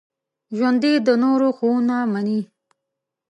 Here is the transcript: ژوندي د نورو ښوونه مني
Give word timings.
ژوندي 0.55 0.93
د 1.07 1.09
نورو 1.23 1.47
ښوونه 1.57 1.97
مني 2.13 2.41